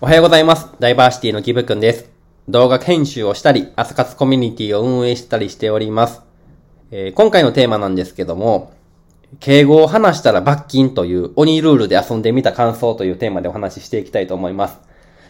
[0.00, 0.68] おはようございます。
[0.80, 2.10] ダイバーシティのギブくんです。
[2.48, 6.20] 動画編集をしたり、朝活コミュニティを運営したりしております。
[6.90, 8.72] えー今回のテーマなんですけども、
[9.38, 14.80] 敬語を話したら罰金という鬼ルールで遊んでみた感想というテーマでお話ししていきたいと思います。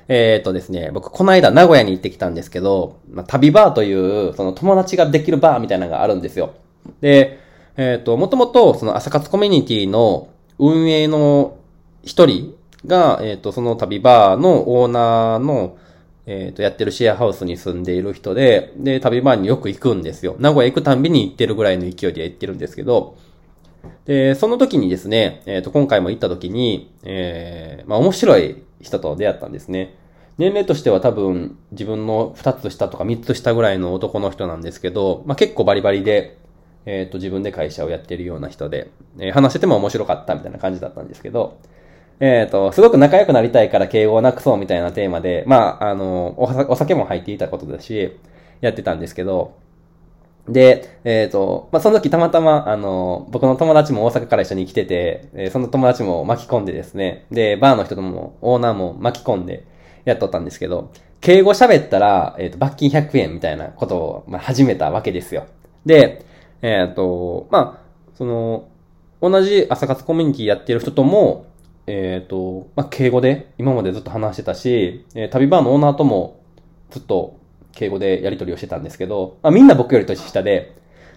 [0.09, 6.55] えー、っとですね、僕この間名古屋に行ってきたんですけど、まあ、旅バーという、その友達ができるバーみたいなのがあるんですよ。
[7.03, 7.39] で、
[7.77, 10.29] えーっと、もともとその朝活コミュニティの
[10.59, 11.59] 運営の
[12.03, 12.57] 一人
[12.87, 15.77] が、えっ、と、その旅バーのオーナーの、
[16.27, 20.37] えっ、と、やってるシェアハウスに住んでいる人で、で、旅バーによく行くんですよ。
[20.39, 23.17] 名古屋行くたんびに行ってるぐらいの勢いで行ってるんですけど、
[24.07, 29.95] で、その時にですね、えっ、と、今回も行った時に、えー、まあ、面白い人と出会ったんですね。
[30.37, 36.39] 年齢としては多分、自分の2つ下とか3つ下ぐらいの男の人なんですけど、まあ、結構バリバリで、
[36.87, 41.59] えっ、と、自分で会社をやってるような人で、えー話してても面白かったみたいな感じだったんですけど、
[42.21, 48.17] えっ、と、すごく仲良くなりたいから敬語をなくそうみたいなテーマで、まあ、あの、お酒も入っていたことだし、
[48.61, 49.57] やってたんですけど、
[50.49, 59.67] で、えっ、と、まあ、その時たまたま、あの、僕の友達も大阪から一緒に来てて、えーその友達も巻き込んでですね、で、バーの人とも、オーナーも巻き込んで
[60.05, 65.47] やっとったんですけど、敬語喋ったら、えっ、と、罰金100円みたいなことを、まあ、始めたわけですよ。
[65.87, 66.27] で、
[66.61, 68.69] えっ、と、まあ、その、
[69.23, 71.47] 同じ朝活コミュニティやってる人とも、
[71.87, 76.41] えっ、と、まあ、敬語で今までずっと話してたし、えー旅バーのオーナーとも
[76.91, 77.39] ずっと
[77.73, 80.77] 敬語でやり取りをしてたんですけど、まあ、みんな僕より年下で、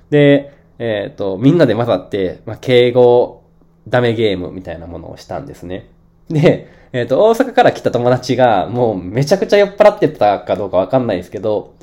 [0.10, 3.44] で、えっ、と、みんなで混ざって、まあ、敬語
[3.88, 5.90] ダメゲームみたいなものをしたんですね。
[6.30, 11.76] で、えっ、と、大阪から来た友達が、もうめちゃくちゃ酔っ払ってたかどうかわかんないですけど、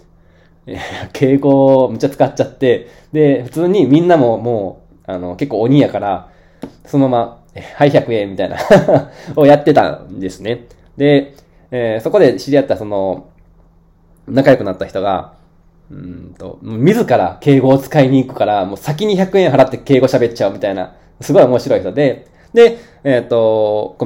[0.66, 0.78] え
[1.12, 6.28] 敬語をめっちゃ使っちゃって、で、普通にみんなももう、あの、結構鬼やから、
[6.86, 7.43] そのまま、
[7.76, 8.56] はい、100円みたいな
[9.36, 10.66] をやってたんですね。
[10.96, 11.34] で、
[11.70, 13.26] えーそこで知り合ったその、
[14.26, 15.34] 仲良くなった人が、
[15.90, 23.96] うんと、自ら敬語を使いに行くから、もう先に100円払って敬語喋っちゃうみたいな、すごい面白い人で、で、えっ、と、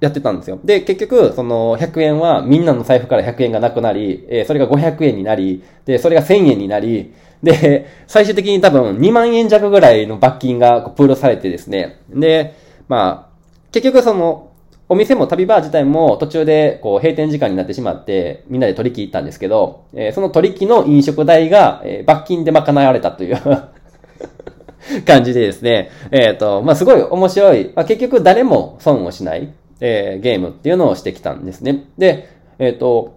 [0.00, 0.58] やってたんですよ。
[0.64, 12.00] で、結局、その100円はみんなの財布から100円がなくなり、えーそれが500円になり、で、それが1000円になり、で、最終的に多分2万円弱ぐらいの罰金がプールされてですね。
[12.10, 12.54] で、
[12.88, 13.36] まあ、
[13.72, 14.52] 結局その、
[14.88, 23.36] お店も旅バー自体も途中でこう閉店時間になってしまって、みんなで取り引いたんですけど、えーその取り引の飲食代が、えー罰金で賄われたという
[25.04, 29.48] 感じでですね、えっ、と、まあ、すごい面白い、まあ、結局誰も損をしない、
[29.80, 31.86] えーゲームっていうのをしてきたんですね。
[31.98, 32.28] で、
[32.60, 33.15] えっ、と、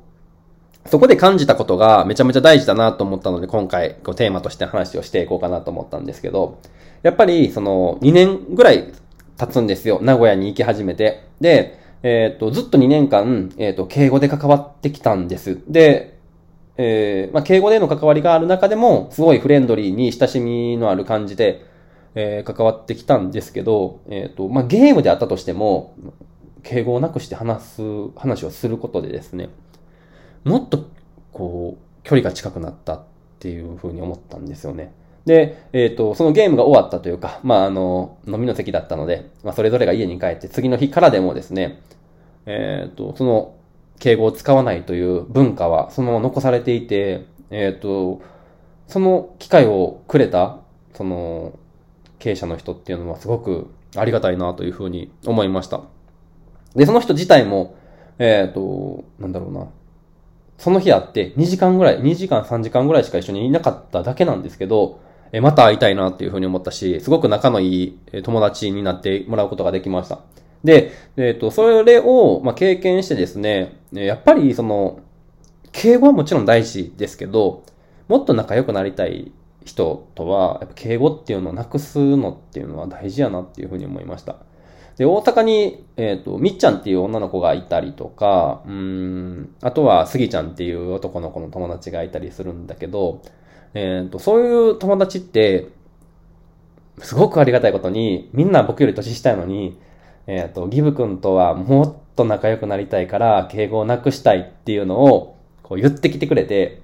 [0.85, 6.59] そこで感じたことがめちゃめちゃ大事だなと思ったので、今回こうテーマとして話をしていこうかなと思ったんですけど、
[7.03, 8.91] やっぱりその2年ぐらい
[9.37, 9.99] 経つんですよ。
[10.01, 11.27] 名古屋に行き始めて。
[11.39, 15.59] で、えっ、と、ずっと2年間、えっ、と、敬語で関わってきたんです。
[15.67, 16.17] で、
[16.77, 21.65] えーまあ、敬語での関わりがある中でも、すごいフレンドリーに親しみのある感じで、
[22.15, 25.93] えー関わってきたんですけど、えっ、と、まあ、ゲームであったとしても、
[26.63, 27.81] 敬語をなくして話す、
[28.15, 29.49] 話をすることでですね、
[30.43, 30.89] もっと、
[31.31, 33.03] こう、距離が近くなったっ
[33.39, 34.93] ていうふうに思ったんですよね。
[35.25, 41.81] で、えっ、と、そのゲームが終わったというか、まあ、あの、飲みの席だったので、まあ、それぞれが家に帰って、次の日からでもですね、
[42.45, 43.55] えっ、と、その、
[43.99, 48.21] 敬語を使わないという文化はそのまま残されていて、えっ、と、
[48.87, 50.59] その機会をくれた、
[50.93, 51.59] その、
[52.17, 55.81] 経営者の人っていうのはすごくありがたいなというふうに思いました。
[56.75, 57.75] で、その人自体も、
[58.17, 59.67] えっ、と、なんだろうな。
[60.59, 64.99] その日会って2時間ぐらい、2時間3時間ぐらいしか一緒にいなかっただけなんですけど、
[65.31, 70.19] えまた会いたいなっていうふうに思ったし、すごく仲のいい友達になってもらうことができました。
[70.63, 74.99] で、えっ、と、それを、ま、経験してですね、やっぱりその、
[75.71, 77.63] 敬語はもちろん大事ですけど、
[78.09, 79.31] もっと仲良くなりたい
[79.63, 84.35] 人とは、やっぱ敬語っていうのをなくすのっていうのは大事やなっていうふうに思いました。
[84.99, 93.21] で、大阪に、えっ、と、みっちゃんっていう女の子がいたりとか、うーん、あとは、すぎちゃんっていう男の子の友達がいたりするんだけど、
[93.73, 95.69] えっ、と、そういう友達って、
[96.97, 99.79] すごくありがたいことに、みんな僕より年下やのに、
[100.27, 106.81] えっ、と、ギブ君とはもっと仲良くなりたいから、敬語をなくしたいっていうのを、こう言ってきてくれて、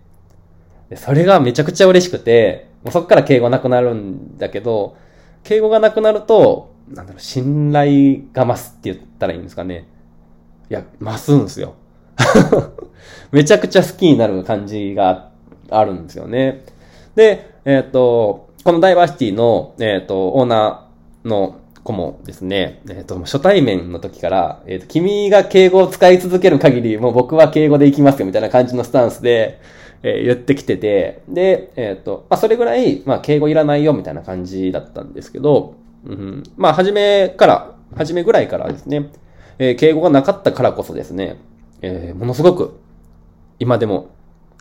[0.96, 4.96] それがめちゃくちゃ嬉しくて、もうそっから敬語なくなるんだけど、
[5.44, 9.88] 敬語がなくなると、なんだろう、信頼が増すって言ったらいいんですかね。
[10.70, 11.76] いや、増すんですよ。
[13.32, 15.30] めちゃくちゃ好きになる感じが
[15.70, 16.64] あるんですよね。
[17.16, 29.60] で、えっ、と、このダイバーシティの、えっ、と、オーナーの子もですね、えっ、と、初対面の時から、えっ、と、君が敬語を使い続ける限り、もう僕は敬語で行きますよ、みたいな感じのスタンスで、
[30.04, 39.10] えー言ってきてて、で、えっ、と、まあ、それぐらい、まあ、敬語いらないよ、みたいな感じだったんですけど、うん、まあ、初めから、初めぐらいからですね、
[39.58, 41.38] えー敬語がなかったからこそですね、
[41.82, 42.80] えーものすごく、
[43.60, 44.10] 今でも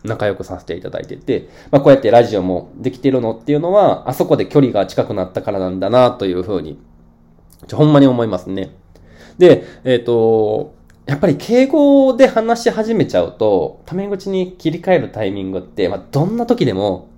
[0.03, 6.79] 仲良くさせていただいてて、まあ、こうやってラジオもできてるのっていうのは、あそこで距離が近くなったからなんだな、というふうに、
[7.67, 8.75] ちょほんまに思いますね。
[9.37, 10.75] で、えっ、と、
[11.05, 17.09] やっぱり敬語で話し始めちゃうと、タメ口に切り替えるタイミングって、まあ、どんな時でも、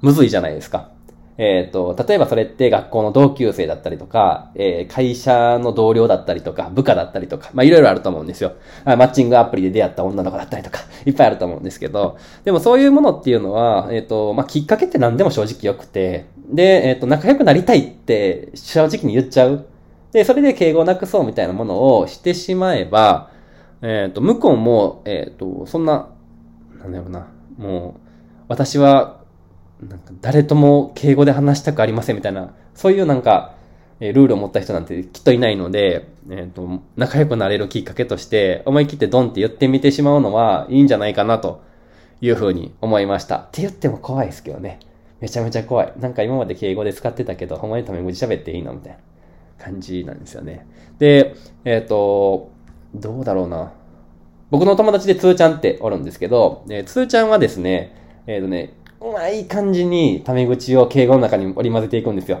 [0.00, 0.90] むずいじゃないですか。
[1.36, 8.52] えっ、と、例えばそれって学校の同級生だったりとか、えー会社の同僚だったりとか、部下だったりとか、まあいろいろあると思うんですよ。
[8.84, 19.64] マッチングアプリで出会った女の子だったりとか、 いっぱいあると思うんですけど、でもそういうものっていうのは、えっ、と、まあきっかけって何でも正直良くて、で、えっ、と、仲良くなりたいって正直に言っちゃう。
[20.12, 23.30] で、それで敬語をなくそうみたいなものをしてしまえば、
[23.82, 26.10] えっ、と、向こうも、えっ、と、そんな、
[26.80, 27.26] なんだろうな、
[27.58, 28.00] もう、
[28.46, 29.23] 私は、
[29.80, 33.54] なんか誰とも敬語で話したくありませんみたいな、そういうなんか、
[34.00, 41.62] えルールを持った人なんてきっといないので、えっ、と、仲良くなれるきっかけとして、思い切ってドンって言ってみてしまうのはいいんじゃないかなと
[42.20, 43.36] いうふうに思いました。
[43.36, 44.80] って言っても怖いですけどね。
[45.20, 45.92] めちゃめちゃ怖い。
[45.98, 48.98] なんか今まで敬語で使ってたけど、ほんまにタメ口喋っていいのみたいな
[49.64, 50.66] 感じなんですよね。
[50.98, 51.34] で、
[51.64, 52.50] えっ、と、
[52.94, 53.72] どうだろうな。
[54.50, 58.74] 僕の友達でつーちゃんっておるんですけど、えーつーちゃんはですね、えっ、とね、
[59.04, 62.40] うまい感じにタメ口を敬語の中に織り交ぜていくんですよ。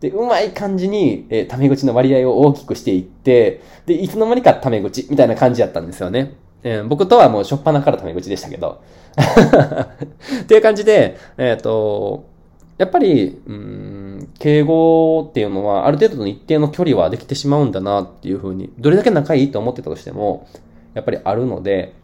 [0.00, 6.34] で、うまい感じに、えータメ口の割合を大きくしていって、で、いつの間にかタメ口みたいな感じだったんですよね。
[6.64, 8.82] えー僕とはもう初っ端からタメ口でしたけど。
[10.42, 12.24] っていう感じで、えっ、と、
[12.76, 20.46] やっぱり、うん、敬語っていうのは、ある程度の一定の距離はできてしまうんだなっていうふうに、どれだけ仲いいと思ってたとしても、
[20.94, 21.94] やっぱりあるので、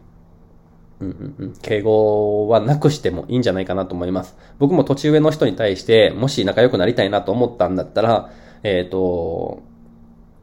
[1.01, 4.35] うんうん、敬語はなくしてもいいんじゃないかなと思います。
[4.57, 8.31] 僕も年上の人に対して、もし仲良くなりたいなと思ったんだったら、
[8.63, 9.63] えっ、と、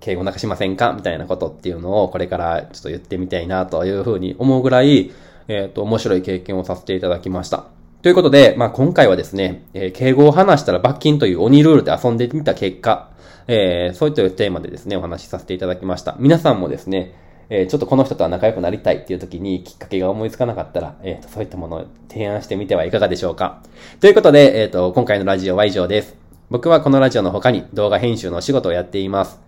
[0.00, 0.92] 敬語なくしませんか？
[0.92, 5.10] みたいなことっていうのをこれからちょっと言ってみたいなというふうに思うぐらい、
[5.48, 7.66] えっ、と、面白い経験をさせていただきました。
[8.02, 13.10] ということで、まあ、今回はですね、えー敬語を話したら罰金という鬼ルールで遊んでみた結果、
[13.48, 16.16] えーそういったテーマでですね、お話しさせていただきました。
[16.20, 23.62] 皆さんもですね、えーちょっとこの人とは仲良くなりたいっていう時にきっかけが思いつかなかったら、えーとそういったものを提案してみてはいかがでしょうか。
[24.00, 26.16] ということで、えっ、と、今回のラジオは以上です。
[26.48, 29.40] 僕はこのラジオの他に動画編集の仕事をやっています。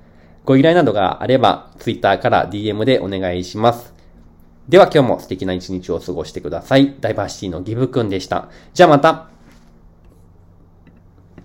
[0.45, 3.95] ご依頼などがあれば、Twitter から DM でお願いします。
[4.69, 6.97] では今日も素敵な一日を過ごしてください。
[7.01, 8.49] ダイバーシティのギブくんでした。
[8.75, 9.29] じゃあまた